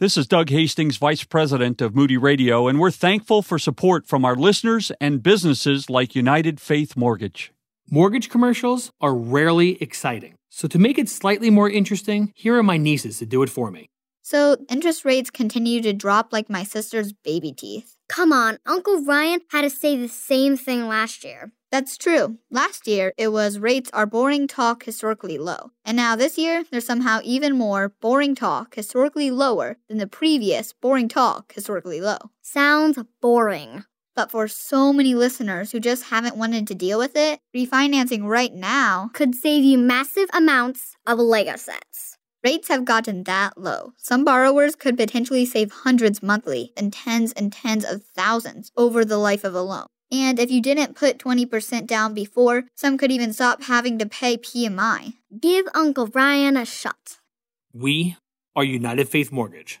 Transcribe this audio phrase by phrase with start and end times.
[0.00, 4.24] This is Doug Hastings, Vice President of Moody Radio, and we're thankful for support from
[4.24, 7.52] our listeners and businesses like United Faith Mortgage.
[7.90, 10.36] Mortgage commercials are rarely exciting.
[10.48, 13.70] So, to make it slightly more interesting, here are my nieces to do it for
[13.70, 13.90] me.
[14.22, 17.98] So, interest rates continue to drop like my sister's baby teeth.
[18.10, 21.52] Come on, Uncle Ryan had to say the same thing last year.
[21.70, 22.38] That's true.
[22.50, 25.70] Last year, it was rates are boring talk historically low.
[25.84, 30.72] And now this year, there's somehow even more boring talk historically lower than the previous
[30.72, 32.18] boring talk historically low.
[32.42, 33.84] Sounds boring.
[34.16, 38.52] But for so many listeners who just haven't wanted to deal with it, refinancing right
[38.52, 42.09] now could save you massive amounts of Lego sets.
[42.42, 43.92] Rates have gotten that low.
[43.98, 49.18] Some borrowers could potentially save hundreds monthly and tens and tens of thousands over the
[49.18, 49.86] life of a loan.
[50.10, 54.38] And if you didn't put 20% down before, some could even stop having to pay
[54.38, 55.14] PMI.
[55.38, 57.18] Give Uncle Ryan a shot.
[57.74, 58.16] We
[58.56, 59.80] are United Faith Mortgage.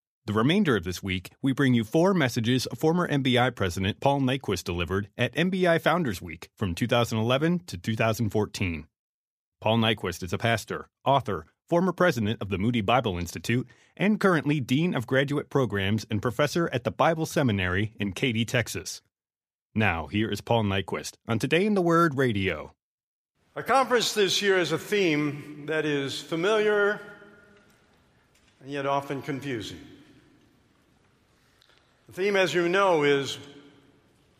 [0.27, 4.63] The remainder of this week, we bring you four messages former MBI President Paul Nyquist
[4.63, 8.85] delivered at MBI Founders Week from 2011 to 2014.
[9.59, 14.59] Paul Nyquist is a pastor, author, former president of the Moody Bible Institute, and currently
[14.59, 19.01] Dean of Graduate Programs and professor at the Bible Seminary in Katy, Texas.
[19.73, 22.75] Now, here is Paul Nyquist on Today in the Word radio.
[23.55, 27.01] Our conference this year has a theme that is familiar
[28.61, 29.79] and yet often confusing.
[32.11, 33.37] The theme, as you know, is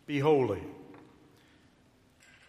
[0.05, 0.61] be holy.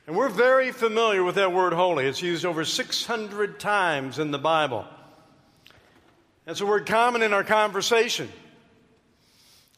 [0.08, 2.06] And we're very familiar with that word holy.
[2.06, 4.84] It's used over 600 times in the Bible.
[6.44, 8.28] It's a word common in our conversation.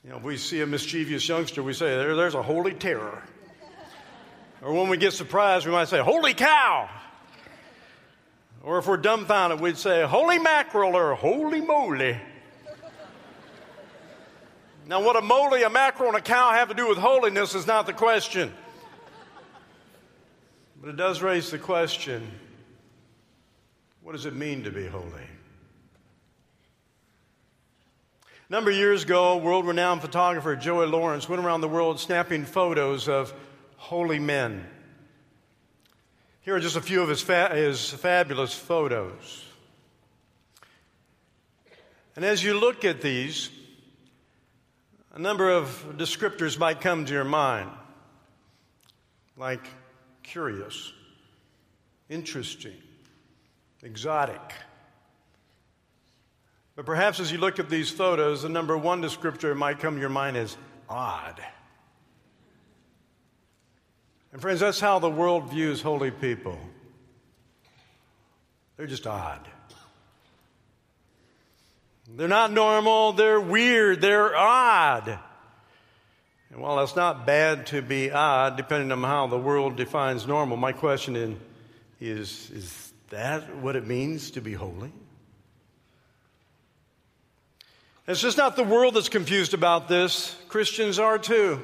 [0.03, 3.23] You know, if we see a mischievous youngster, we say, there, there's a holy terror.
[4.63, 6.89] Or when we get surprised, we might say, holy cow.
[8.63, 12.19] Or if we're dumbfounded, we'd say, holy mackerel or holy moly.
[14.87, 17.67] Now, what a moly, a mackerel, and a cow have to do with holiness is
[17.67, 18.53] not the question.
[20.81, 22.31] But it does raise the question
[24.03, 25.23] what does it mean to be holy?
[28.27, 32.45] A number of years ago, world renowned photographer Joey Lawrence went around the world snapping
[32.45, 33.33] photos of
[33.79, 34.67] holy men.
[36.43, 39.43] Here are just a few of his, fa- his fabulous photos.
[42.15, 43.49] And as you look at these,
[45.15, 47.71] a number of descriptors might come to your mind,
[49.37, 49.65] like
[50.25, 50.93] curious,
[52.09, 52.75] interesting,
[53.83, 54.41] exotic.
[56.75, 60.01] But perhaps as you look at these photos, the number one descriptor might come to
[60.01, 60.57] your mind is
[60.89, 61.41] odd.
[64.33, 66.59] And friends, that's how the world views holy people.
[68.77, 69.49] They're just odd.
[72.17, 75.19] They're not normal, they're weird, they're odd.
[76.51, 80.57] And while it's not bad to be odd, depending on how the world defines normal,
[80.57, 81.41] my question
[82.01, 84.93] is is that what it means to be holy?
[88.07, 90.37] It's just not the world that's confused about this.
[90.49, 91.61] Christians are too.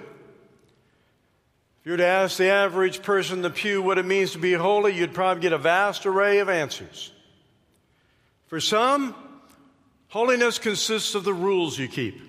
[1.80, 4.38] If you were to ask the average person in the pew what it means to
[4.38, 7.12] be holy, you'd probably get a vast array of answers.
[8.48, 9.14] For some,
[10.10, 12.20] Holiness consists of the rules you keep.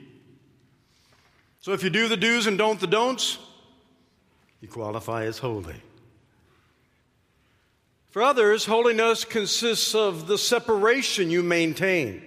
[1.62, 3.40] So if you do the do's and don't the don'ts,
[4.62, 5.75] you qualify as holy.
[8.12, 12.22] For others, holiness consists of the separation you maintain.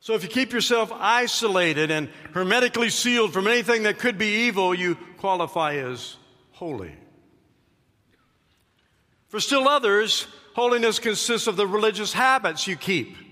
[0.00, 4.74] So if you keep yourself isolated and hermetically sealed from anything that could be evil,
[4.74, 6.16] you qualify as
[6.52, 6.94] holy.
[9.28, 13.29] For still others, holiness consists of the religious habits you keep.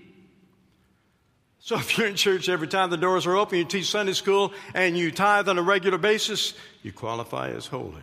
[1.59, 4.53] So if you're in church every time the doors are open, you teach Sunday school,
[4.73, 6.53] and you tithe on a regular basis,
[6.83, 8.01] you qualify as holy.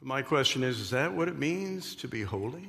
[0.00, 2.68] My question is is that what it means to be holy?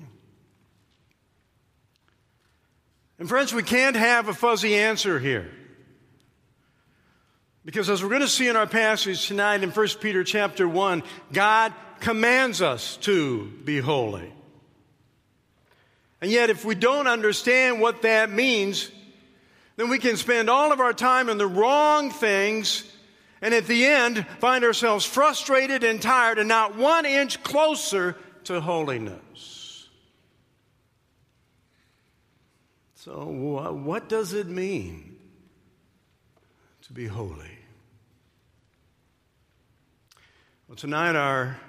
[3.19, 5.51] And friends, we can't have a fuzzy answer here.
[7.63, 11.01] Because as we're going to see in our passage tonight in 1 Peter chapter 1,
[11.33, 14.31] God commands us to be holy.
[16.25, 18.89] And yet, if we don't understand what that means,
[19.75, 22.83] then we can spend all of our time on the wrong things
[23.43, 28.59] and at the end find ourselves frustrated and tired and not one inch closer to
[28.59, 29.87] holiness.
[32.95, 33.27] So,
[33.71, 35.17] what does it mean
[36.87, 37.59] to be holy?
[40.67, 41.59] Well, tonight our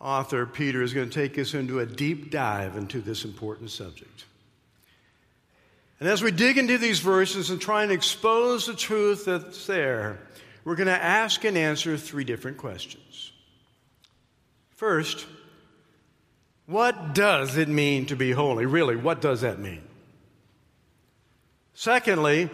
[0.00, 4.24] author, Peter, is going to take us into a deep dive into this important subject.
[6.00, 10.20] And as we dig into these verses and try and expose the truth that's there,
[10.64, 13.32] we're going to ask and answer three different questions.
[14.76, 15.26] First,
[16.66, 18.66] what does it mean to be holy?
[18.66, 19.82] Really, what does that mean?
[21.74, 22.50] Secondly,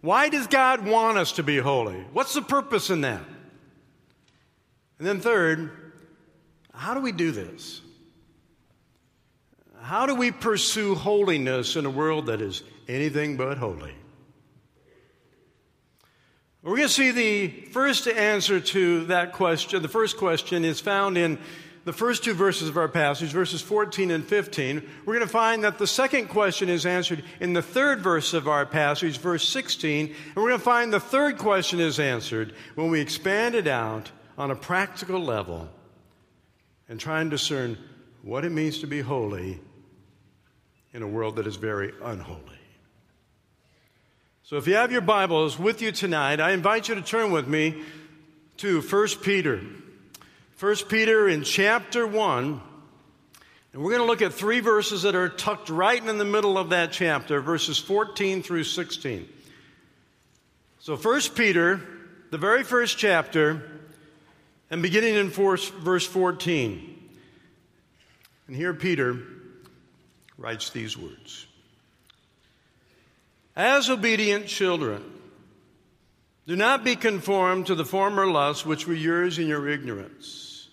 [0.00, 2.04] why does God want us to be holy?
[2.12, 3.22] What's the purpose in that?
[4.98, 5.70] And then, third,
[6.78, 7.80] how do we do this?
[9.82, 13.94] How do we pursue holiness in a world that is anything but holy?
[16.62, 19.82] We're going to see the first answer to that question.
[19.82, 21.38] The first question is found in
[21.84, 24.88] the first two verses of our passage, verses 14 and 15.
[25.04, 28.46] We're going to find that the second question is answered in the third verse of
[28.46, 30.06] our passage, verse 16.
[30.06, 34.12] And we're going to find the third question is answered when we expand it out
[34.36, 35.70] on a practical level
[36.88, 37.76] and try and discern
[38.22, 39.60] what it means to be holy
[40.92, 42.42] in a world that is very unholy.
[44.42, 47.46] So if you have your Bibles with you tonight, I invite you to turn with
[47.46, 47.82] me
[48.58, 49.60] to 1 Peter.
[50.58, 52.62] 1 Peter in chapter 1.
[53.72, 56.56] And we're going to look at three verses that are tucked right in the middle
[56.56, 59.28] of that chapter, verses 14 through 16.
[60.80, 61.82] So 1 Peter,
[62.30, 63.77] the very first chapter,
[64.70, 67.10] and beginning in verse 14.
[68.46, 69.18] And here Peter
[70.36, 71.46] writes these words.
[73.56, 75.02] As obedient children,
[76.46, 80.68] do not be conformed to the former lusts which were yours in your ignorance.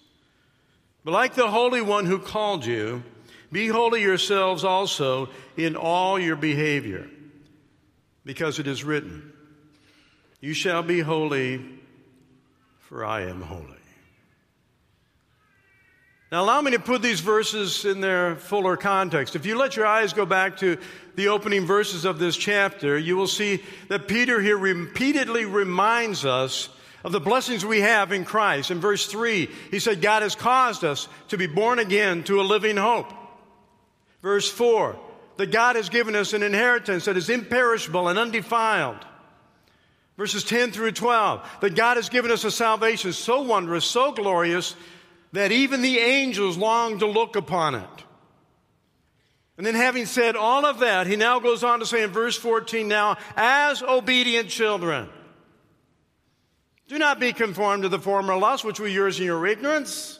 [1.04, 3.04] But like the Holy One who called you,
[3.52, 7.08] be holy yourselves also in all your behavior,
[8.26, 9.34] because it is written,
[10.42, 11.64] You shall be holy,
[12.80, 13.75] for I am holy.
[16.32, 19.36] Now, allow me to put these verses in their fuller context.
[19.36, 20.78] If you let your eyes go back to
[21.16, 26.70] the opening verses of this chapter, you will see that Peter here repeatedly reminds us
[27.04, 28.72] of the blessings we have in Christ.
[28.72, 32.44] In verse 3, he said, God has caused us to be born again to a
[32.44, 33.14] living hope.
[34.24, 34.98] Verse 4,
[35.38, 39.06] that God has given us an inheritance that is imperishable and undefiled.
[40.18, 44.76] Verses 10 through 12, that God has given us a salvation so wondrous, so glorious,
[45.36, 47.90] that even the angels long to look upon it.
[49.58, 52.38] And then, having said all of that, he now goes on to say in verse
[52.38, 55.10] 14 now, as obedient children,
[56.88, 60.20] do not be conformed to the former lusts which were yours in your ignorance,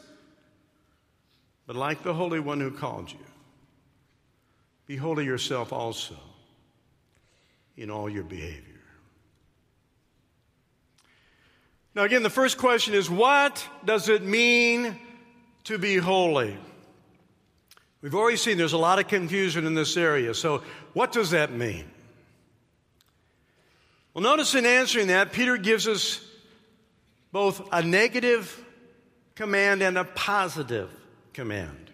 [1.66, 3.18] but like the Holy One who called you,
[4.86, 6.16] be holy yourself also
[7.76, 8.62] in all your behavior.
[11.94, 14.98] Now, again, the first question is what does it mean
[15.66, 16.56] to be holy.
[18.00, 20.32] We've already seen there's a lot of confusion in this area.
[20.32, 21.84] So, what does that mean?
[24.14, 26.20] Well, notice in answering that, Peter gives us
[27.32, 28.64] both a negative
[29.34, 30.88] command and a positive
[31.32, 31.90] command.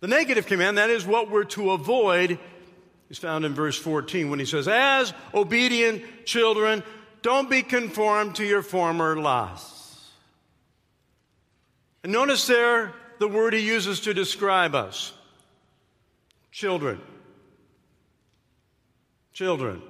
[0.00, 2.38] The negative command, that is what we're to avoid,
[3.08, 6.82] is found in verse 14 when he says, As obedient children,
[7.22, 9.81] don't be conformed to your former lusts.
[12.02, 15.12] And notice there the word he uses to describe us
[16.50, 17.00] children.
[19.32, 19.82] Children.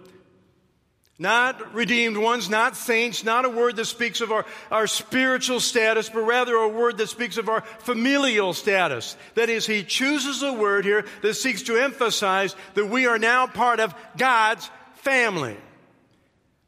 [1.19, 6.09] Not redeemed ones, not saints, not a word that speaks of our, our spiritual status,
[6.09, 9.17] but rather a word that speaks of our familial status.
[9.35, 13.47] That is, he chooses a word here that seeks to emphasize that we are now
[13.47, 15.57] part of God's family.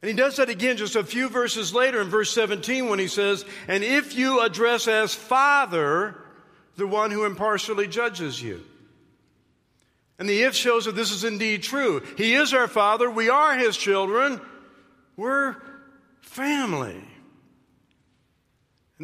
[0.05, 3.09] And he does that again just a few verses later in verse 17 when he
[3.09, 6.15] says, And if you address as Father
[6.77, 8.61] the one who impartially judges you.
[10.19, 12.03] And the if shows that this is indeed true.
[12.19, 14.43] He is our Father, we are His children,
[15.17, 15.57] we're
[16.21, 17.03] family.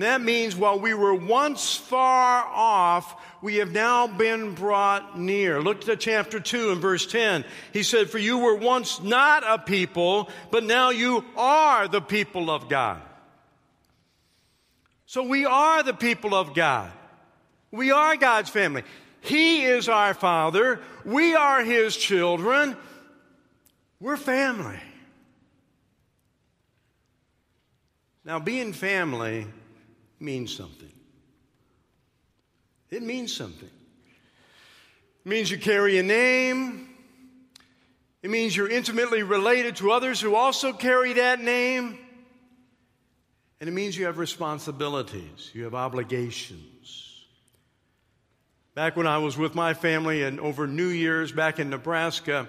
[0.00, 5.60] And that means while we were once far off, we have now been brought near.
[5.60, 7.44] Look at chapter 2 and verse 10.
[7.74, 12.50] He said, For you were once not a people, but now you are the people
[12.50, 13.02] of God.
[15.04, 16.90] So we are the people of God.
[17.70, 18.84] We are God's family.
[19.20, 20.80] He is our Father.
[21.04, 22.74] We are His children.
[24.00, 24.80] We're family.
[28.24, 29.46] Now, being family
[30.20, 30.92] means something.
[32.90, 33.70] It means something.
[35.24, 36.88] It means you carry a name.
[38.22, 41.98] It means you're intimately related to others who also carry that name.
[43.60, 47.26] And it means you have responsibilities, you have obligations.
[48.74, 52.48] Back when I was with my family and over New Year's back in Nebraska,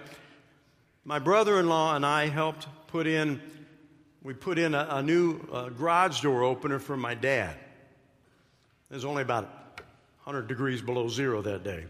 [1.03, 3.41] my brother in law and I helped put in,
[4.23, 7.55] we put in a, a new uh, garage door opener for my dad.
[8.89, 9.45] It was only about
[10.23, 11.85] 100 degrees below zero that day.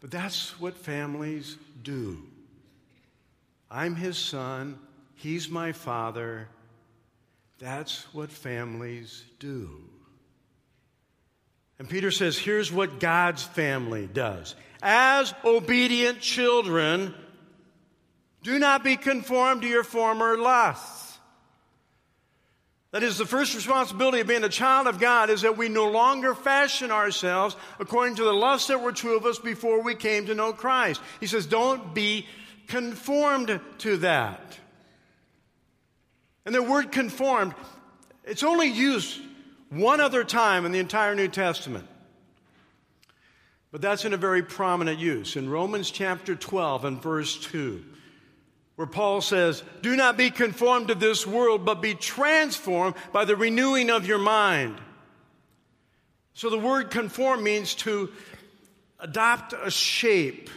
[0.00, 2.22] But that's what families do.
[3.70, 4.78] I'm his son,
[5.14, 6.48] he's my father.
[7.58, 9.70] That's what families do.
[11.78, 14.54] And Peter says, here's what God's family does.
[14.82, 17.14] As obedient children,
[18.44, 21.18] do not be conformed to your former lusts.
[22.92, 25.90] That is, the first responsibility of being a child of God is that we no
[25.90, 30.26] longer fashion ourselves according to the lusts that were true of us before we came
[30.26, 31.00] to know Christ.
[31.18, 32.26] He says, don't be
[32.68, 34.58] conformed to that.
[36.46, 37.54] And the word conformed,
[38.24, 39.20] it's only used
[39.70, 41.88] one other time in the entire New Testament.
[43.72, 47.84] But that's in a very prominent use in Romans chapter 12 and verse 2
[48.76, 53.36] where Paul says, Do not be conformed to this world, but be transformed by the
[53.36, 54.80] renewing of your mind.
[56.34, 58.10] So the word conform means to
[58.98, 60.50] adopt a shape,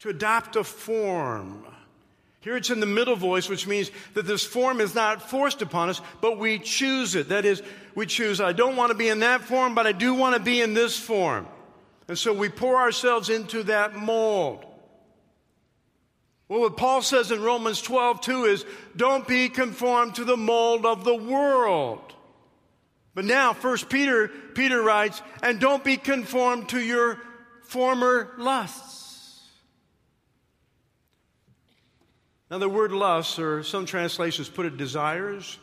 [0.00, 1.64] to adopt a form.
[2.42, 5.88] Here it's in the middle voice, which means that this form is not forced upon
[5.88, 7.30] us, but we choose it.
[7.30, 7.62] That is,
[7.94, 10.40] we choose, I don't want to be in that form, but I do want to
[10.40, 11.48] be in this form.
[12.06, 14.64] And so we pour ourselves into that mold.
[16.48, 20.86] Well, what Paul says in Romans 12, 2 is don't be conformed to the mold
[20.86, 22.00] of the world.
[23.14, 27.18] But now, first Peter, Peter writes, and don't be conformed to your
[27.62, 29.42] former lusts.
[32.50, 35.58] Now, the word lust, or some translations put it desires,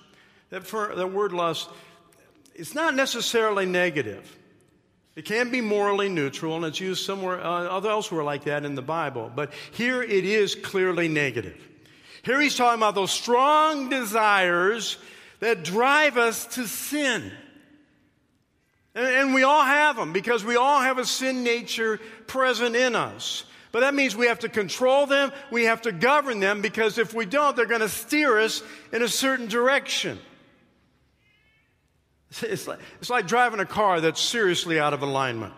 [0.49, 1.69] that, for, that word lust,
[2.55, 4.37] it's not necessarily negative.
[5.15, 8.81] It can be morally neutral, and it's used somewhere uh, elsewhere like that in the
[8.81, 9.31] Bible.
[9.33, 11.57] But here it is clearly negative.
[12.23, 14.97] Here he's talking about those strong desires
[15.39, 17.31] that drive us to sin.
[18.95, 22.95] And, and we all have them because we all have a sin nature present in
[22.95, 23.43] us.
[23.71, 27.13] But that means we have to control them, we have to govern them, because if
[27.13, 30.19] we don't, they're going to steer us in a certain direction.
[32.41, 35.53] It's like, it's like driving a car that's seriously out of alignment.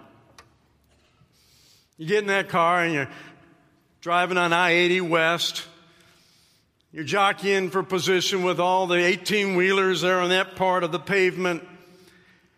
[1.98, 3.10] You get in that car and you're
[4.02, 5.64] driving on I 80 West.
[6.92, 11.00] You're jockeying for position with all the 18 wheelers there on that part of the
[11.00, 11.66] pavement.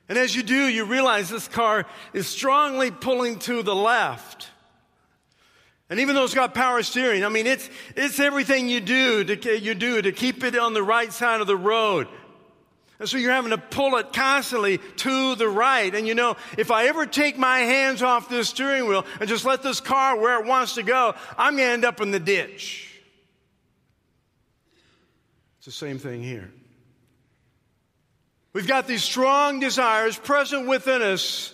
[0.10, 4.50] And as you do, you realize this car is strongly pulling to the left.
[5.90, 9.60] And even though it's got power steering, I mean, it's, it's everything you do to,
[9.60, 12.08] you do to keep it on the right side of the road.
[13.00, 15.94] And so you're having to pull it constantly to the right.
[15.94, 19.46] And you know, if I ever take my hands off this steering wheel and just
[19.46, 22.20] let this car where it wants to go, I'm going to end up in the
[22.20, 22.92] ditch.
[25.60, 26.52] It's the same thing here.
[28.54, 31.54] We've got these strong desires present within us,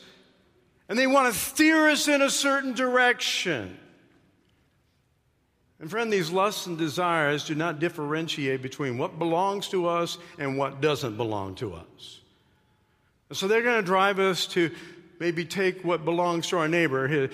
[0.88, 3.78] and they want to steer us in a certain direction.
[5.84, 10.58] And friend, these lusts and desires do not differentiate between what belongs to us and
[10.58, 12.22] what doesn't belong to us.
[13.28, 14.72] And so they're going to drive us to
[15.20, 17.30] maybe take what belongs to our neighbor,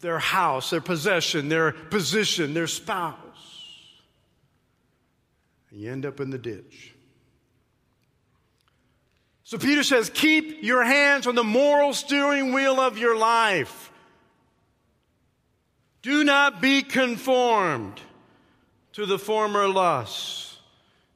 [0.00, 3.14] their house, their possession, their position, their spouse.
[5.70, 6.92] And you end up in the ditch.
[9.44, 13.89] So Peter says, keep your hands on the moral steering wheel of your life.
[16.02, 18.00] Do not be conformed
[18.92, 20.58] to the former lusts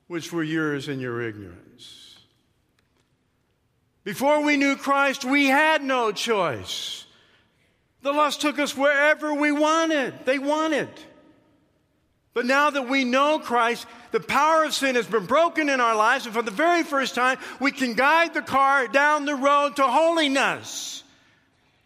[0.07, 2.19] which were yours in your ignorance.
[4.05, 7.07] Before we knew Christ, we had no choice.
[8.03, 10.27] The lust took us wherever we wanted.
[10.27, 10.91] They wanted.
[12.35, 15.95] But now that we know Christ, the power of sin has been broken in our
[15.95, 19.77] lives, and for the very first time, we can guide the car down the road
[19.77, 21.04] to holiness.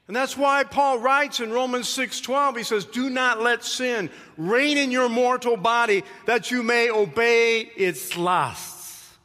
[0.08, 4.78] And that's why Paul writes in Romans 6:12 he says do not let sin reign
[4.78, 9.16] in your mortal body that you may obey its lusts.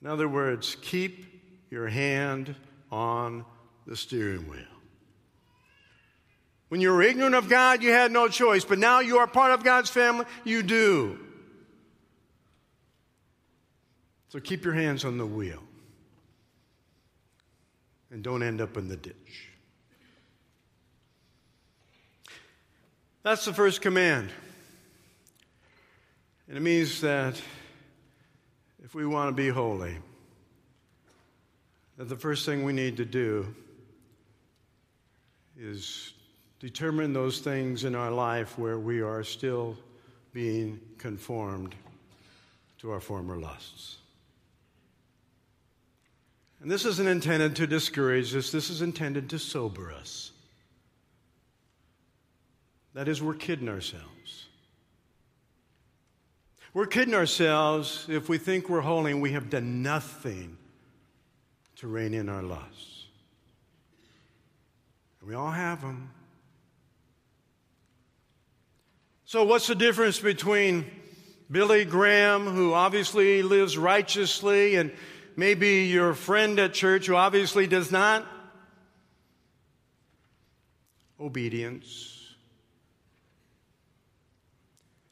[0.00, 1.26] In other words, keep
[1.70, 2.54] your hand
[2.92, 3.44] on
[3.84, 4.62] the steering wheel.
[6.68, 9.52] When you were ignorant of God, you had no choice, but now you are part
[9.52, 11.18] of God's family, you do.
[14.28, 15.62] So keep your hands on the wheel
[18.16, 19.50] and don't end up in the ditch.
[23.22, 24.30] That's the first command.
[26.48, 27.38] And it means that
[28.82, 29.98] if we want to be holy,
[31.98, 33.54] that the first thing we need to do
[35.58, 36.14] is
[36.58, 39.76] determine those things in our life where we are still
[40.32, 41.74] being conformed
[42.78, 43.98] to our former lusts.
[46.60, 50.32] And this isn't intended to discourage us, this is intended to sober us.
[52.94, 54.46] That is, we're kidding ourselves.
[56.72, 60.56] We're kidding ourselves if we think we're holy and we have done nothing
[61.76, 63.06] to rein in our lusts.
[65.26, 66.10] We all have them.
[69.24, 70.84] So, what's the difference between
[71.50, 74.92] Billy Graham, who obviously lives righteously, and
[75.36, 78.26] maybe your friend at church who obviously does not?
[81.20, 82.34] Obedience.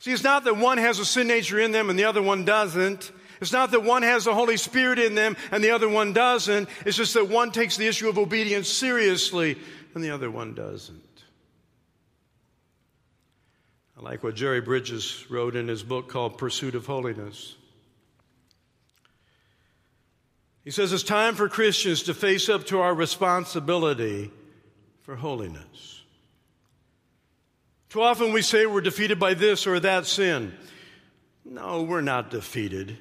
[0.01, 2.45] See, it's not that one has a sin nature in them and the other one
[2.45, 3.11] doesn't.
[3.41, 6.69] It's not that one has the Holy Spirit in them and the other one doesn't.
[6.85, 9.59] It's just that one takes the issue of obedience seriously
[9.95, 11.01] and the other one doesn't.
[13.97, 17.57] I like what Jerry Bridges wrote in his book called Pursuit of Holiness.
[20.65, 24.31] He says it's time for Christians to face up to our responsibility
[25.03, 26.03] for holiness.
[27.91, 30.55] Too often we say we're defeated by this or that sin.
[31.45, 32.97] No, we're not defeated.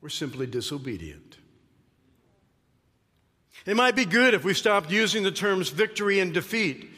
[0.00, 1.36] We're simply disobedient.
[3.66, 6.88] It might be good if we stopped using the terms victory and defeat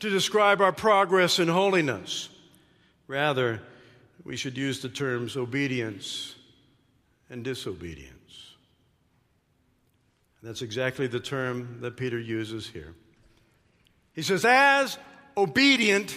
[0.00, 2.28] to describe our progress in holiness.
[3.06, 3.62] Rather,
[4.24, 6.34] we should use the terms obedience
[7.30, 8.15] and disobedience.
[10.46, 12.94] That's exactly the term that Peter uses here.
[14.12, 14.96] He says, as
[15.36, 16.16] obedient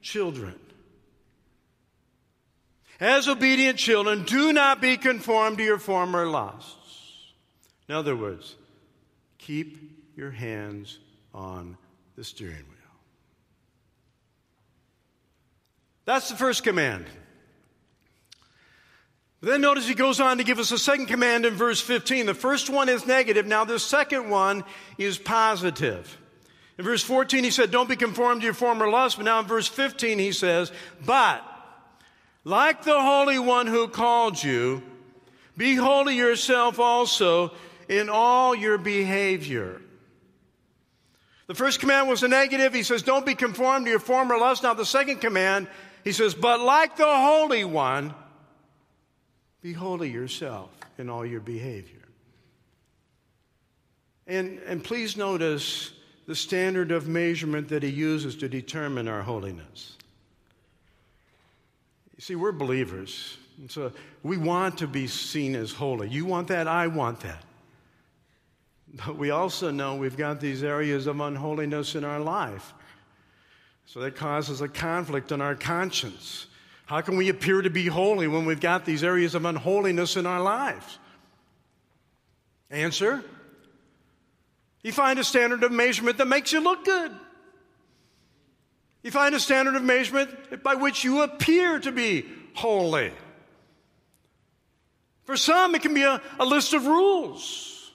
[0.00, 0.58] children.
[2.98, 7.34] As obedient children, do not be conformed to your former lusts.
[7.86, 8.56] In other words,
[9.36, 10.98] keep your hands
[11.34, 11.76] on
[12.16, 13.00] the steering wheel.
[16.06, 17.04] That's the first command.
[19.46, 22.26] Then notice he goes on to give us a second command in verse 15.
[22.26, 23.46] The first one is negative.
[23.46, 24.64] Now, the second one
[24.98, 26.18] is positive.
[26.78, 29.18] In verse 14, he said, Don't be conformed to your former lust.
[29.18, 30.72] But now in verse 15, he says,
[31.04, 31.44] But
[32.42, 34.82] like the Holy One who called you,
[35.56, 37.52] be holy yourself also
[37.88, 39.80] in all your behavior.
[41.46, 42.74] The first command was a negative.
[42.74, 44.64] He says, Don't be conformed to your former lust.
[44.64, 45.68] Now, the second command,
[46.02, 48.12] he says, But like the Holy One,
[49.66, 51.98] be holy yourself in all your behavior.
[54.28, 55.90] And, and please notice
[56.28, 59.96] the standard of measurement that he uses to determine our holiness.
[62.16, 63.38] You see, we're believers.
[63.58, 63.90] And so
[64.22, 66.10] we want to be seen as holy.
[66.10, 66.68] You want that?
[66.68, 67.42] I want that.
[69.04, 72.72] But we also know we've got these areas of unholiness in our life.
[73.86, 76.46] So that causes a conflict in our conscience.
[76.86, 80.24] How can we appear to be holy when we've got these areas of unholiness in
[80.24, 80.98] our lives?
[82.70, 83.22] Answer
[84.86, 87.10] you find a standard of measurement that makes you look good.
[89.02, 93.10] You find a standard of measurement by which you appear to be holy.
[95.24, 97.90] For some, it can be a, a list of rules.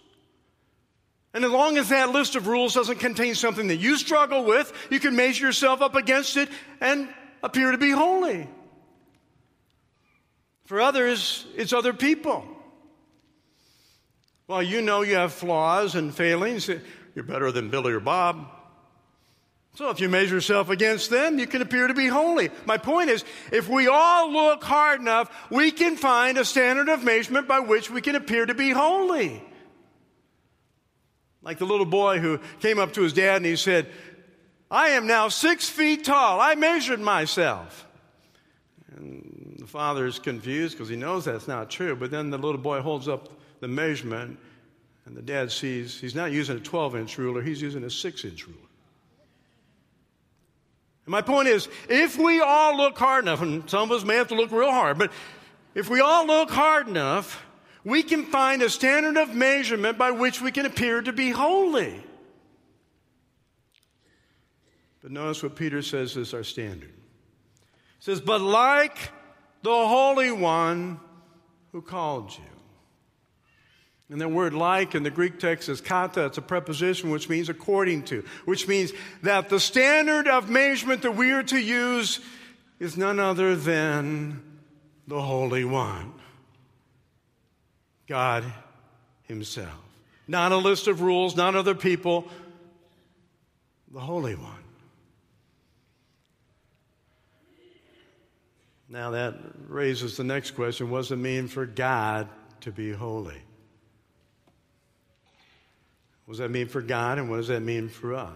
[1.33, 4.73] And as long as that list of rules doesn't contain something that you struggle with,
[4.89, 6.49] you can measure yourself up against it
[6.81, 7.07] and
[7.41, 8.49] appear to be holy.
[10.65, 12.45] For others, it's other people.
[14.47, 16.69] Well, you know you have flaws and failings.
[17.15, 18.47] You're better than Billy or Bob.
[19.75, 22.49] So if you measure yourself against them, you can appear to be holy.
[22.65, 27.03] My point is, if we all look hard enough, we can find a standard of
[27.03, 29.41] measurement by which we can appear to be holy.
[31.41, 33.89] Like the little boy who came up to his dad and he said,
[34.69, 36.41] I am now six feet tall.
[36.41, 37.87] I measured myself.
[38.95, 39.30] And
[39.71, 41.95] the father is confused because he knows that's not true.
[41.95, 43.29] But then the little boy holds up
[43.61, 44.37] the measurement,
[45.05, 48.25] and the dad sees he's not using a 12 inch ruler, he's using a 6
[48.25, 48.59] inch ruler.
[51.05, 54.15] And my point is, if we all look hard enough, and some of us may
[54.15, 55.11] have to look real hard, but
[55.73, 57.45] if we all look hard enough,
[57.85, 62.03] we can find a standard of measurement by which we can appear to be holy.
[65.01, 66.91] But notice what Peter says is our standard.
[67.99, 69.11] He says, But like
[69.63, 70.99] the Holy One
[71.71, 72.43] who called you.
[74.09, 76.25] And the word like in the Greek text is kata.
[76.25, 78.91] It's a preposition which means according to, which means
[79.23, 82.19] that the standard of measurement that we are to use
[82.77, 84.41] is none other than
[85.07, 86.11] the Holy One,
[88.07, 88.43] God
[89.23, 89.69] Himself.
[90.27, 92.27] Not a list of rules, not other people,
[93.93, 94.60] the Holy One.
[98.91, 99.35] Now that
[99.69, 102.27] raises the next question what does it mean for God
[102.59, 103.41] to be holy?
[106.25, 108.35] What does that mean for God and what does that mean for us?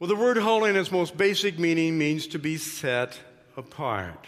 [0.00, 3.16] Well, the word holy in its most basic meaning means to be set
[3.56, 4.26] apart,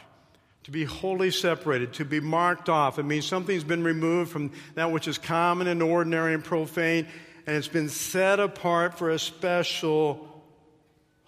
[0.62, 3.01] to be wholly separated, to be marked off.
[3.01, 7.09] It means something's been removed from that which is common and ordinary and profane,
[7.49, 10.36] and it's been set apart for a special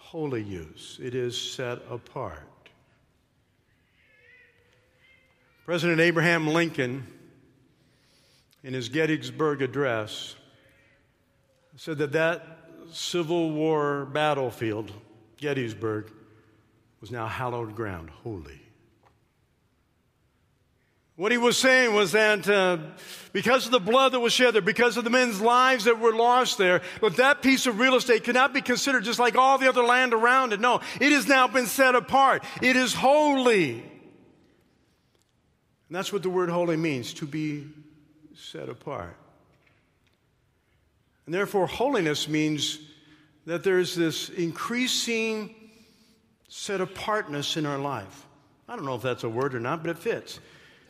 [0.09, 0.99] holy use.
[1.03, 2.41] It is set apart.
[5.65, 7.05] President Abraham Lincoln,
[8.63, 10.35] in his Gettysburg Address,
[11.75, 12.57] said that that
[12.91, 14.91] Civil War battlefield,
[15.37, 16.11] Gettysburg,
[17.01, 18.59] was now hallowed ground, holy.
[21.19, 22.77] What he was saying was that uh,
[23.33, 26.15] because of the blood that was shed there, because of the men's lives that were
[26.15, 29.67] lost there, but that piece of real estate cannot be considered just like all the
[29.67, 30.61] other land around it.
[30.61, 32.45] No, it has now been set apart.
[32.61, 33.71] It is holy.
[33.73, 33.81] And
[35.89, 37.67] that's what the word holy means to be
[38.33, 39.17] set apart.
[41.25, 42.79] And therefore, holiness means
[43.45, 45.53] that there's this increasing
[46.47, 48.25] set apartness in our life.
[48.69, 50.39] I don't know if that's a word or not, but it fits.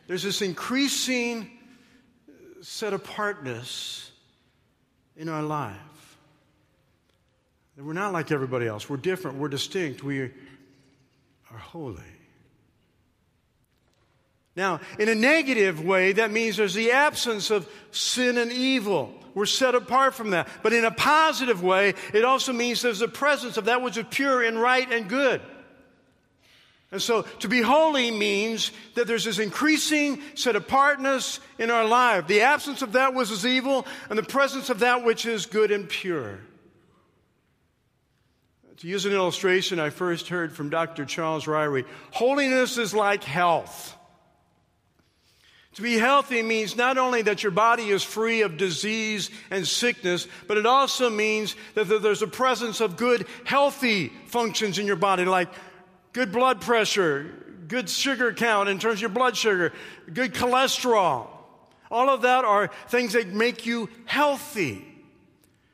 [0.10, 1.52] There's this increasing
[2.62, 4.10] set apartness
[5.16, 6.18] in our life.
[7.78, 8.90] We're not like everybody else.
[8.90, 9.38] We're different.
[9.38, 10.02] We're distinct.
[10.02, 12.02] We are holy.
[14.56, 19.14] Now, in a negative way, that means there's the absence of sin and evil.
[19.36, 20.48] We're set apart from that.
[20.64, 24.06] But in a positive way, it also means there's the presence of that which is
[24.10, 25.40] pure and right and good.
[26.92, 32.26] And so to be holy means that there's this increasing set apartness in our life,
[32.26, 35.72] the absence of that which is evil and the presence of that which is good
[35.72, 36.40] and pure.
[38.78, 41.06] To use an illustration I first heard from Dr.
[41.06, 43.96] Charles Ryrie, holiness is like health.
[45.76, 50.28] To be healthy means not only that your body is free of disease and sickness,
[50.48, 55.26] but it also means that there's a presence of good, healthy functions in your body,
[55.26, 55.50] like
[56.14, 57.30] good blood pressure,
[57.68, 59.74] good sugar count in terms of your blood sugar,
[60.12, 61.28] good cholesterol.
[61.92, 64.86] All of that are things that make you healthy.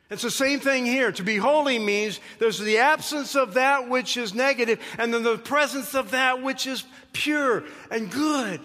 [0.10, 1.12] It's the same thing here.
[1.12, 5.38] To be holy means there's the absence of that which is negative and then the
[5.38, 8.62] presence of that which is pure and good.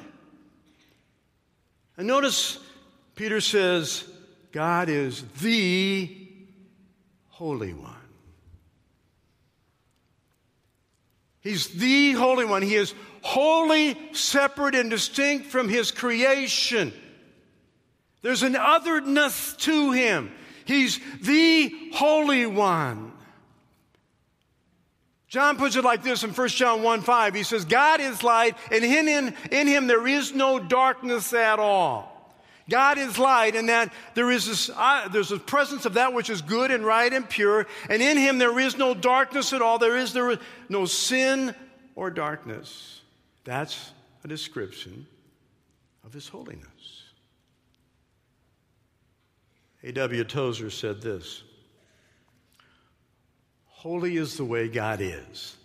[1.97, 2.59] And notice
[3.15, 4.05] Peter says,
[4.53, 6.15] God is the
[7.29, 8.00] Holy One.
[11.41, 12.63] He's the Holy One.
[12.63, 16.93] He is wholly separate and distinct from His creation.
[18.23, 20.31] There's an otherness to Him.
[20.65, 23.13] He's the Holy One.
[25.31, 27.35] John puts it like this in 1 John 1 5.
[27.35, 31.61] He says, God is light, and in him, in him there is no darkness at
[31.61, 32.20] all.
[32.71, 36.31] God is light, and that there is this, uh, there's a presence of that which
[36.31, 39.79] is good and right and pure, and in him there is no darkness at all.
[39.79, 41.55] There is there is no sin
[41.97, 43.03] or darkness.
[43.45, 43.93] That's
[44.25, 45.07] a description
[46.05, 46.65] of his holiness.
[49.83, 50.25] A.W.
[50.25, 51.43] Tozer said this
[53.67, 55.57] Holy is the way God is.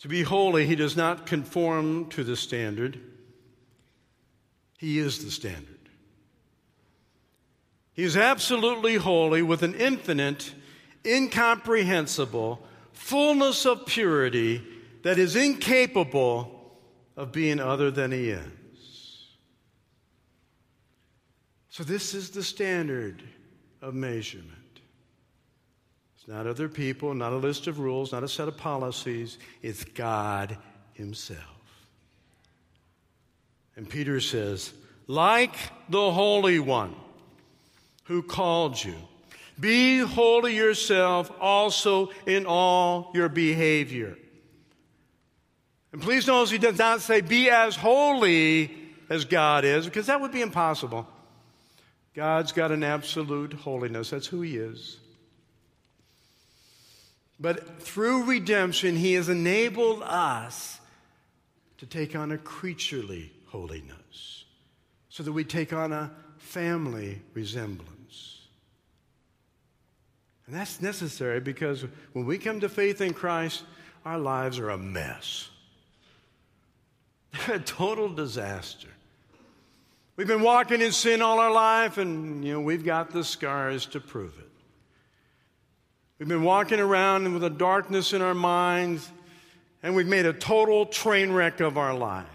[0.00, 3.00] To be holy, he does not conform to the standard.
[4.80, 5.90] He is the standard.
[7.92, 10.54] He is absolutely holy with an infinite,
[11.04, 14.62] incomprehensible fullness of purity
[15.02, 16.78] that is incapable
[17.14, 19.28] of being other than He is.
[21.68, 23.22] So, this is the standard
[23.82, 24.80] of measurement.
[26.16, 29.36] It's not other people, not a list of rules, not a set of policies.
[29.60, 30.56] It's God
[30.94, 31.49] Himself.
[33.80, 34.74] And Peter says,
[35.06, 35.56] like
[35.88, 36.94] the Holy One
[38.04, 38.94] who called you,
[39.58, 44.18] be holy yourself also in all your behavior.
[45.94, 48.70] And please notice he does not say, be as holy
[49.08, 51.08] as God is, because that would be impossible.
[52.14, 54.10] God's got an absolute holiness.
[54.10, 54.98] That's who he is.
[57.40, 60.78] But through redemption, he has enabled us
[61.78, 64.44] to take on a creaturely holiness,
[65.08, 68.40] so that we take on a family resemblance.
[70.46, 73.62] And that's necessary because when we come to faith in Christ,
[74.04, 75.48] our lives are a mess.
[77.46, 78.88] They're a total disaster.
[80.16, 83.86] We've been walking in sin all our life, and you know, we've got the scars
[83.86, 84.50] to prove it.
[86.18, 89.08] We've been walking around with a darkness in our minds,
[89.82, 92.26] and we've made a total train wreck of our life.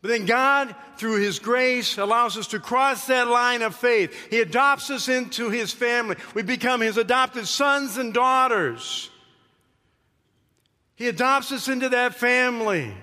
[0.00, 4.14] But then God, through His grace, allows us to cross that line of faith.
[4.30, 6.16] He adopts us into His family.
[6.34, 9.10] We become His adopted sons and daughters.
[10.94, 12.94] He adopts us into that family.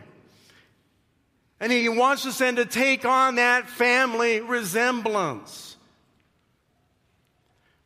[1.60, 5.76] And He wants us then to take on that family resemblance.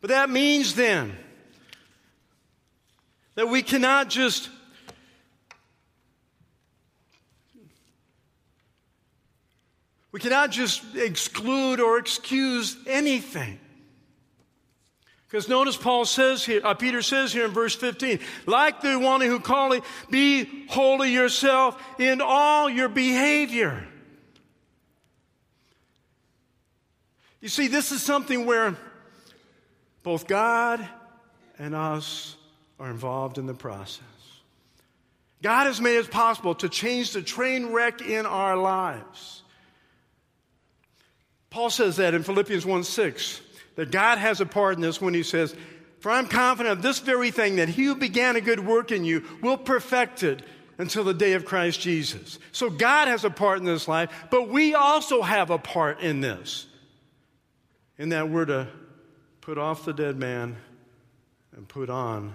[0.02, 1.15] But that means then
[3.36, 4.50] that we cannot just
[10.12, 13.60] we cannot just exclude or excuse anything.
[15.28, 19.22] Because notice Paul says here, uh, Peter says here in verse 15, like the one
[19.22, 23.88] who called it, be holy yourself in all your behavior.
[27.41, 28.76] You see, this is something where
[30.02, 30.88] both God
[31.60, 32.36] and us
[32.80, 34.04] are involved in the process.
[35.43, 39.43] God has made it possible to change the train wreck in our lives.
[41.49, 43.41] Paul says that in Philippians 1 6
[43.75, 45.55] that God has a part in this when He says,
[45.99, 49.05] For I'm confident of this very thing, that He who began a good work in
[49.05, 50.41] you will perfect it
[50.77, 52.39] until the day of Christ Jesus.
[52.51, 56.21] So God has a part in this life, but we also have a part in
[56.21, 56.67] this.
[57.97, 58.67] In that we're to
[59.41, 60.55] put off the dead man
[61.55, 62.33] and put on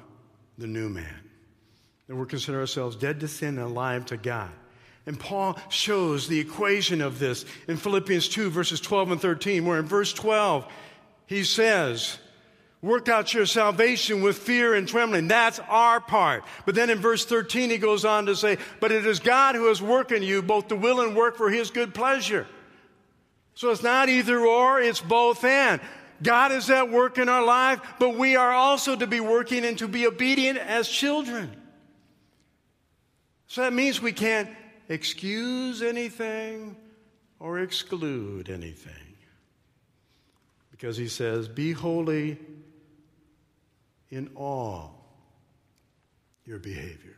[0.59, 1.21] the new man.
[2.07, 4.51] That we're consider ourselves dead to sin and alive to God.
[5.07, 9.79] And Paul shows the equation of this in Philippians 2, verses 12 and 13, where
[9.79, 10.67] in verse 12,
[11.27, 12.19] he says,
[12.81, 15.27] Work out your salvation with fear and trembling.
[15.27, 16.45] That's our part.
[16.67, 19.71] But then in verse 13, he goes on to say, But it is God who
[19.71, 22.47] is working you both to will and work for his good pleasure.
[23.55, 25.81] So it's not either or, it's both and.
[26.23, 29.79] God is at work in our life, but we are also to be working and
[29.79, 31.51] to be obedient as children.
[33.47, 34.49] So that means we can't
[34.89, 36.77] excuse anything
[37.39, 39.15] or exclude anything
[40.71, 42.39] because he says, Be holy
[44.11, 45.05] in all
[46.45, 47.17] your behavior.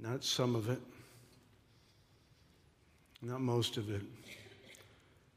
[0.00, 0.80] Not some of it,
[3.22, 4.02] not most of it.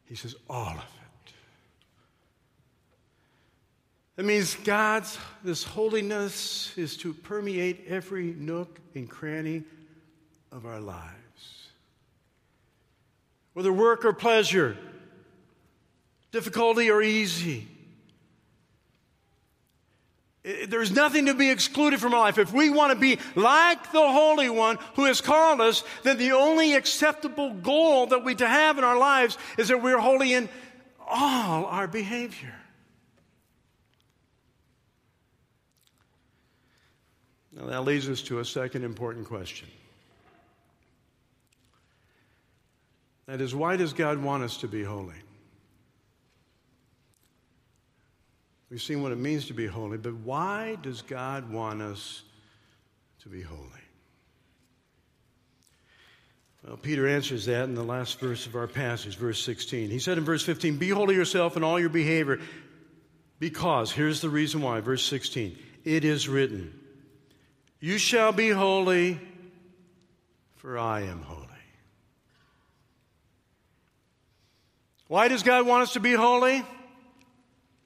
[0.06, 1.07] He says, All of it.
[4.17, 9.63] That means God's, this holiness is to permeate every nook and cranny
[10.51, 11.17] of our lives
[13.58, 14.77] whether work or pleasure,
[16.32, 17.67] difficulty or easy.
[20.43, 22.38] There's nothing to be excluded from our life.
[22.38, 26.34] If we want to be like the Holy One who has called us, then the
[26.34, 30.49] only acceptable goal that we to have in our lives is that we're holy in
[31.08, 32.53] all our behavior.
[37.58, 39.67] Now that leads us to a second important question.
[43.26, 45.15] That is, why does God want us to be holy?
[48.70, 52.24] We've seen what it means to be holy, but why does God want us
[53.24, 53.62] to be holy?
[56.65, 59.89] Well, Peter answers that in the last verse of our passage, verse 16.
[59.89, 62.39] He said in verse 15, Be holy yourself in all your behavior,
[63.39, 66.74] because, here's the reason why, verse 16, it is written,
[67.80, 69.20] You shall be holy,
[70.56, 71.44] for I am holy.
[75.08, 76.63] Why does God want us to be holy?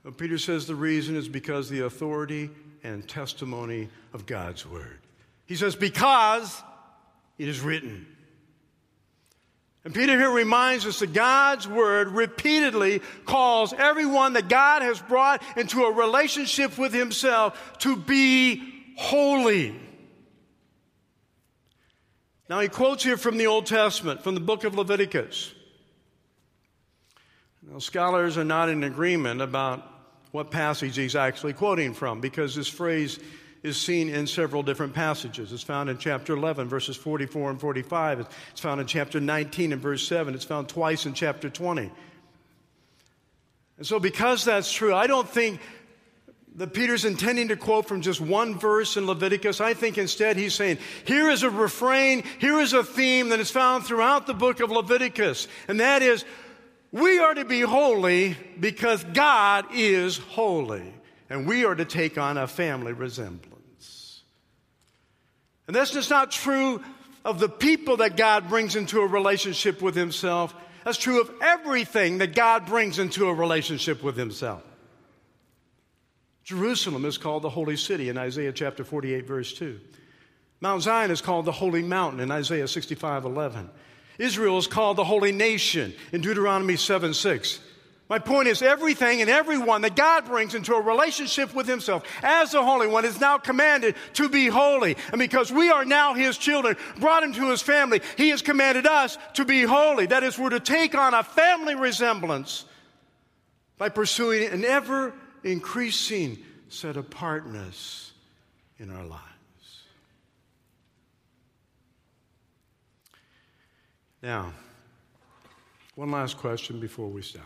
[0.03, 2.49] Well, Peter says the reason is because the authority
[2.83, 4.99] and testimony of God's word.
[5.45, 6.63] He says, because
[7.37, 8.07] it is written.
[9.83, 15.43] And Peter here reminds us that God's word repeatedly calls everyone that God has brought
[15.57, 18.70] into a relationship with himself to be
[19.01, 19.75] holy.
[22.49, 25.53] Now he quotes here from the Old Testament, from the book of Leviticus.
[27.63, 29.87] Now, scholars are not in agreement about
[30.31, 33.19] what passage he's actually quoting from because this phrase
[33.63, 35.51] is seen in several different passages.
[35.51, 38.27] It's found in chapter 11, verses 44 and 45.
[38.51, 40.33] It's found in chapter 19 and verse 7.
[40.33, 41.91] It's found twice in chapter 20.
[43.77, 45.59] And so, because that's true, I don't think
[46.55, 49.61] that Peter's intending to quote from just one verse in Leviticus.
[49.61, 53.49] I think instead he's saying, here is a refrain, here is a theme that is
[53.49, 56.25] found throughout the book of Leviticus, and that is,
[56.91, 60.93] we are to be holy because God is holy,
[61.29, 64.21] and we are to take on a family resemblance.
[65.67, 66.83] And that's just not true
[67.23, 70.53] of the people that God brings into a relationship with Himself.
[70.83, 74.63] That's true of everything that God brings into a relationship with Himself.
[76.51, 79.79] Jerusalem is called the holy city in Isaiah chapter 48, verse 2.
[80.59, 83.69] Mount Zion is called the holy mountain in Isaiah 65, 11.
[84.19, 87.59] Israel is called the holy nation in Deuteronomy 7, 6.
[88.09, 92.51] My point is, everything and everyone that God brings into a relationship with Himself as
[92.51, 94.97] the Holy One is now commanded to be holy.
[95.13, 99.17] And because we are now His children, brought into His family, He has commanded us
[99.35, 100.07] to be holy.
[100.07, 102.65] That is, we're to take on a family resemblance
[103.77, 106.37] by pursuing an ever increasing
[106.69, 108.13] set apartness
[108.77, 109.21] in our lives.
[114.21, 114.53] Now,
[115.95, 117.43] one last question before we stop.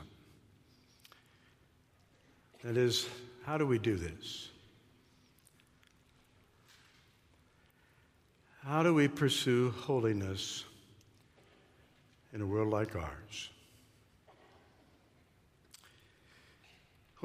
[2.63, 3.07] That is,
[3.43, 4.49] how do we do this?
[8.63, 10.63] How do we pursue holiness
[12.33, 13.49] in a world like ours?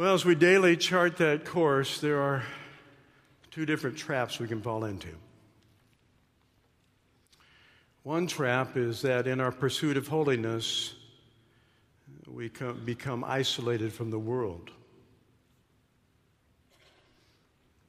[0.01, 2.43] Well, as we daily chart that course, there are
[3.51, 5.11] two different traps we can fall into.
[8.03, 10.95] One trap is that in our pursuit of holiness,
[12.27, 12.51] we
[12.83, 14.71] become isolated from the world.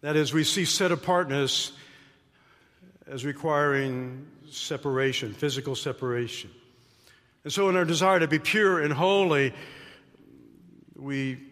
[0.01, 1.71] That is, we see set apartness
[3.07, 6.49] as requiring separation, physical separation.
[7.45, 9.53] And so, in our desire to be pure and holy,
[10.97, 11.47] we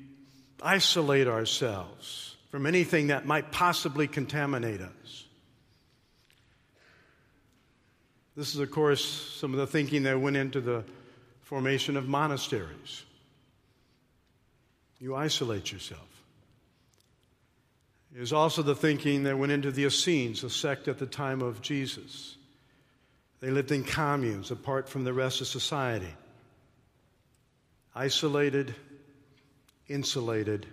[0.62, 5.26] isolate ourselves from anything that might possibly contaminate us.
[8.36, 10.84] This is, of course, some of the thinking that went into the
[11.42, 13.04] formation of monasteries.
[15.00, 16.08] You isolate yourself.
[18.16, 21.42] It is also the thinking that went into the Essenes, a sect at the time
[21.42, 22.38] of Jesus.
[23.40, 26.14] They lived in communes apart from the rest of society,
[27.96, 28.76] isolated
[29.90, 30.66] insulated,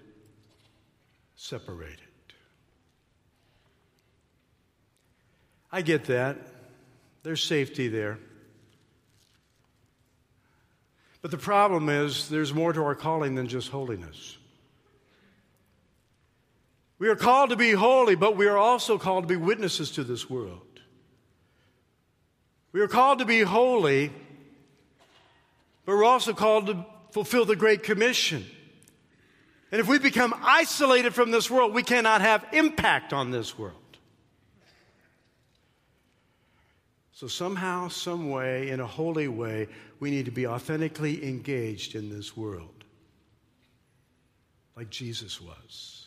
[1.34, 2.00] separated.
[5.72, 6.38] I get that.
[7.22, 8.18] There's safety there.
[11.22, 14.36] But the problem is, there's more to our calling than just holiness.
[16.98, 20.04] We are called to be holy, but we are also called to be witnesses to
[20.04, 20.62] this world.
[22.72, 24.12] We are called to be holy,
[25.84, 28.46] but we're also called to fulfill the Great Commission.
[29.72, 33.74] And if we become isolated from this world, we cannot have impact on this world.
[37.12, 39.68] So, somehow, some way, in a holy way,
[40.00, 42.84] we need to be authentically engaged in this world,
[44.76, 46.06] like Jesus was.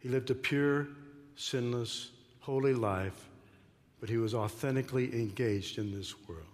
[0.00, 0.88] He lived a pure,
[1.36, 3.28] sinless, holy life,
[3.98, 6.44] but he was authentically engaged in this world.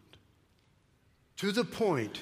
[1.39, 2.21] To the point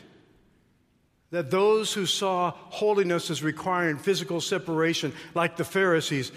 [1.34, 6.30] that those who saw holiness as requiring physical separation, like the Pharisees,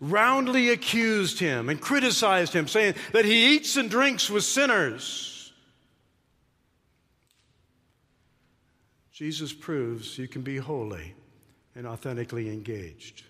[0.00, 5.52] roundly accused him and criticized him, saying that he eats and drinks with sinners.
[9.12, 11.14] Jesus proves you can be holy
[11.74, 13.22] and authentically engaged.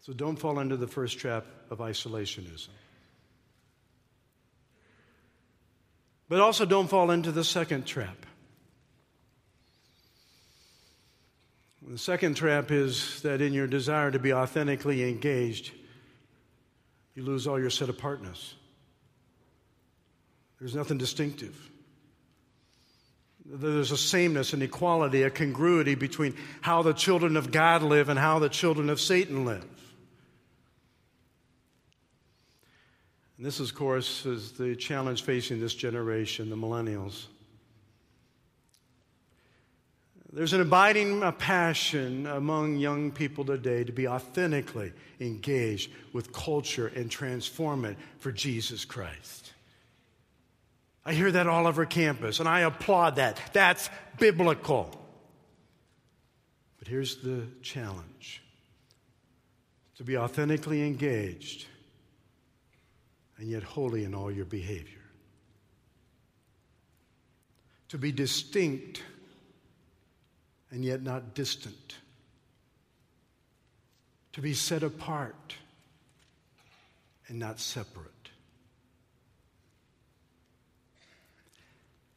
[0.00, 2.68] So don't fall into the first trap of isolationism.
[6.28, 8.26] But also don't fall into the second trap.
[11.86, 15.70] The second trap is that in your desire to be authentically engaged,
[17.14, 18.54] you lose all your set apartness.
[20.58, 21.70] There's nothing distinctive.
[23.44, 28.18] There's a sameness, an equality, a congruity between how the children of God live and
[28.18, 29.64] how the children of Satan live.
[33.36, 37.26] And this, of course, is the challenge facing this generation, the millennials.
[40.32, 46.88] There's an abiding uh, passion among young people today to be authentically engaged with culture
[46.88, 49.52] and transform it for Jesus Christ.
[51.04, 53.40] I hear that all over campus, and I applaud that.
[53.52, 54.90] That's biblical.
[56.78, 58.42] But here's the challenge
[59.96, 61.66] to be authentically engaged
[63.38, 65.02] and yet holy in all your behavior,
[67.88, 69.02] to be distinct
[70.70, 71.96] and yet not distant,
[74.32, 75.54] to be set apart
[77.28, 78.10] and not separate.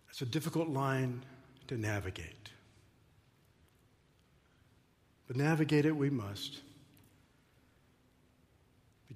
[0.10, 1.24] It's a difficult line
[1.68, 2.50] to navigate.
[5.28, 6.60] But navigate it we must.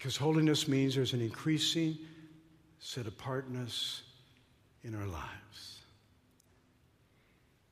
[0.04, 1.98] Because holiness means there's an increasing
[2.78, 4.02] set apartness
[4.84, 5.80] in our lives.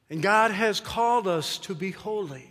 [0.10, 2.50] And God has called us to be holy.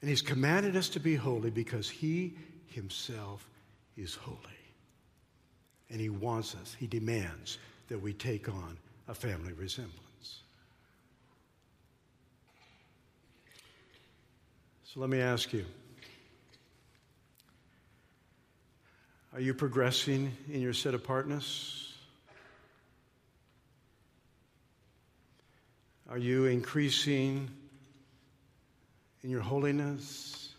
[0.00, 2.36] And He's commanded us to be holy because He
[2.68, 3.44] Himself
[3.96, 4.38] is holy.
[5.90, 7.58] And He wants us, He demands
[7.88, 10.42] that we take on a family resemblance.
[14.84, 15.66] So let me ask you
[19.32, 21.94] Are you progressing in your set apartness?
[26.08, 27.48] Are you increasing
[29.22, 30.52] in your holiness?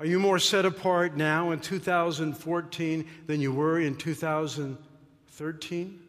[0.00, 6.00] Are you more set apart now in 2014 than you were in 2013?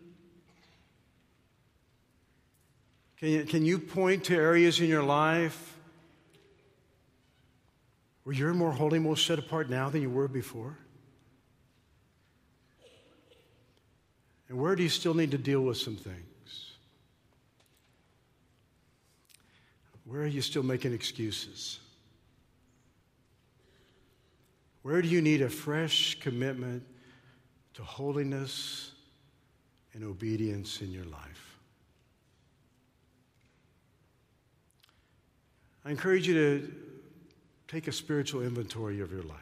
[3.18, 5.79] Can you, can you point to areas in your life
[8.30, 10.78] where you're more holy, more set apart now than you were before?
[14.48, 16.74] And where do you still need to deal with some things?
[20.06, 21.80] Where are you still making excuses?
[24.84, 26.84] Where do you need a fresh commitment
[27.74, 28.92] to holiness
[29.96, 31.58] and obedience in your life?
[35.84, 36.89] I encourage you to
[37.70, 39.38] take a spiritual inventory of your life.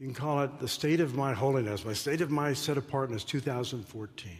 [0.00, 3.22] You can call it the state of my holiness, my state of my set apartness
[3.22, 4.32] 2014.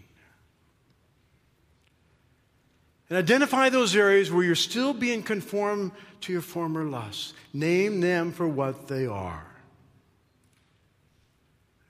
[3.08, 7.34] And identify those areas where you're still being conformed to your former lusts.
[7.52, 9.46] Name them for what they are.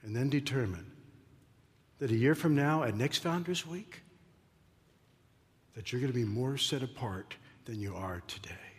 [0.02, 0.90] And then determine
[2.00, 4.02] that a year from now, at next Founders Week,
[5.76, 7.36] that you're going to be more set apart
[7.66, 8.71] than you are today.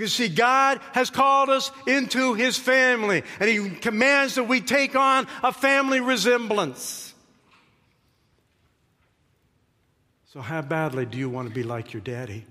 [0.00, 4.96] Because, see, God has called us into His family, and He commands that we take
[4.96, 7.12] on a family resemblance.
[10.32, 12.46] So, how badly do you want to be like your daddy?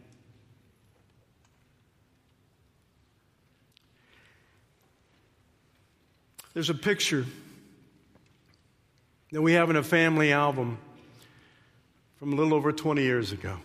[6.54, 7.26] There's a picture
[9.32, 10.78] that we have in a family album
[12.20, 13.58] from a little over 20 years ago.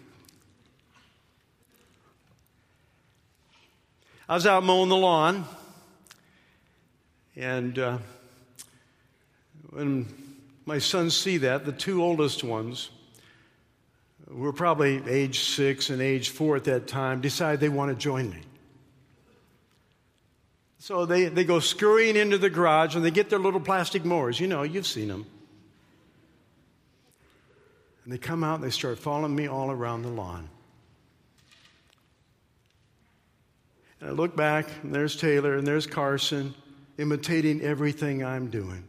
[4.26, 5.44] I was out mowing the lawn,
[7.36, 7.98] and uh,
[9.68, 10.06] when
[10.64, 12.88] my sons see that, the two oldest ones,
[14.26, 17.94] who were probably age six and age four at that time, decide they want to
[17.94, 18.40] join me.
[20.78, 24.40] So they, they go scurrying into the garage and they get their little plastic mowers.
[24.40, 25.26] You know, you've seen them.
[28.04, 30.48] And they come out and they start following me all around the lawn.
[34.00, 36.54] And I look back, and there's Taylor, and there's Carson,
[36.98, 38.84] imitating everything I'm doing.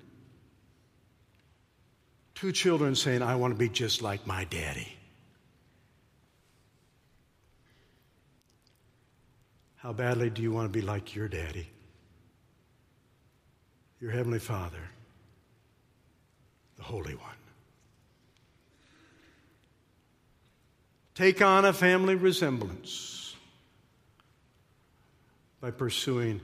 [2.34, 4.92] Two children saying, I want to be just like my daddy.
[9.78, 11.70] How badly do you want to be like your daddy?
[14.02, 14.82] Your Heavenly Father,
[16.76, 17.32] the Holy One.
[21.14, 23.25] Take on a family resemblance
[25.66, 26.40] by pursuing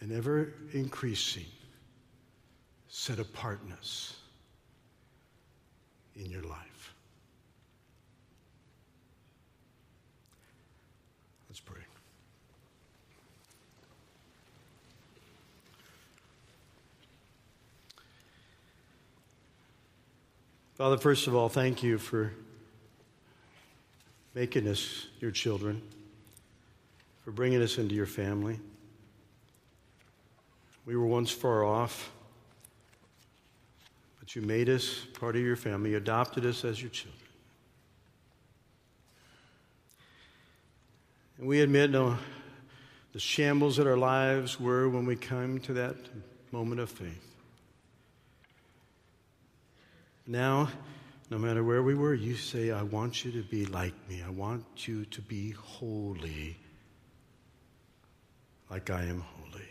[0.00, 1.46] an ever increasing
[2.86, 4.14] set apartness
[6.16, 6.94] in your life.
[11.48, 11.80] Let's pray.
[20.74, 22.34] Father, first of all, thank you for
[24.34, 25.80] making us your children,
[27.26, 28.56] for bringing us into your family.
[30.84, 32.12] We were once far off,
[34.20, 37.20] but you made us part of your family, you adopted us as your children.
[41.38, 42.16] And we admit no,
[43.12, 45.96] the shambles that our lives were when we came to that
[46.52, 47.34] moment of faith.
[50.28, 50.68] Now,
[51.28, 54.22] no matter where we were, you say, I want you to be like me.
[54.24, 56.56] I want you to be holy
[58.70, 59.62] like I am holy.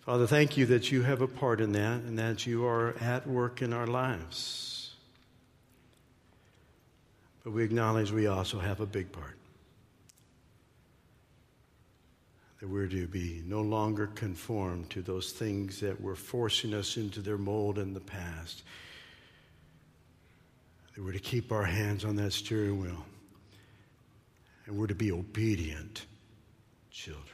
[0.00, 3.26] Father, thank you that you have a part in that and that you are at
[3.26, 4.94] work in our lives.
[7.44, 9.36] But we acknowledge we also have a big part.
[12.60, 17.20] That we're to be no longer conformed to those things that were forcing us into
[17.20, 18.62] their mold in the past.
[20.94, 23.04] That we're to keep our hands on that steering wheel.
[24.66, 26.06] And we're to be obedient
[26.90, 27.26] children.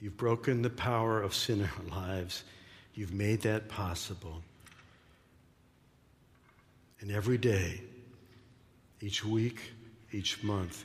[0.00, 2.44] You've broken the power of sin in our lives.
[2.94, 4.42] You've made that possible.
[7.00, 7.80] And every day,
[9.00, 9.60] each week,
[10.12, 10.84] each month,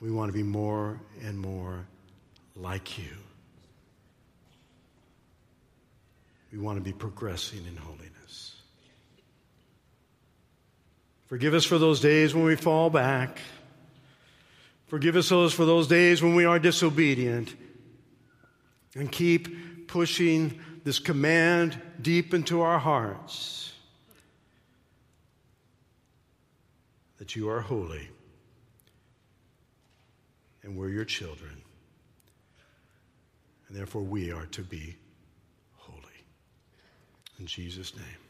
[0.00, 1.86] we want to be more and more
[2.56, 3.10] like you.
[6.52, 8.54] We want to be progressing in holiness.
[11.34, 13.40] Forgive us for those days when we fall back.
[14.86, 17.56] Forgive us for those days when we are disobedient
[18.94, 23.72] and keep pushing this command deep into our hearts
[27.18, 28.08] that you are holy
[30.62, 31.60] and we're your children.
[33.66, 34.94] And therefore, we are to be
[35.78, 35.98] holy.
[37.40, 38.23] In Jesus' name.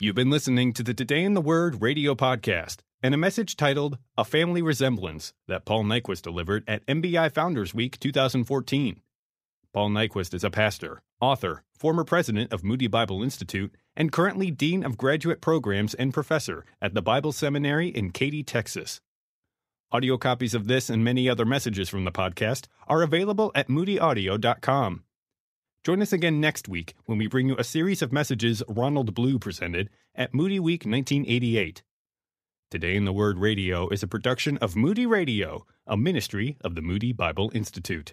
[0.00, 3.98] You've been listening to the Today in the Word radio podcast and a message titled
[4.16, 9.00] A Family Resemblance that Paul Nyquist delivered at MBI Founders Week 2014.
[9.74, 14.84] Paul Nyquist is a pastor, author, former president of Moody Bible Institute, and currently Dean
[14.84, 19.00] of Graduate Programs and Professor at the Bible Seminary in Katy, Texas.
[19.90, 25.02] Audio copies of this and many other messages from the podcast are available at moodyaudio.com.
[25.84, 29.38] Join us again next week when we bring you a series of messages Ronald Blue
[29.38, 31.82] presented at Moody Week 1988.
[32.70, 36.82] Today in the Word Radio is a production of Moody Radio, a ministry of the
[36.82, 38.12] Moody Bible Institute.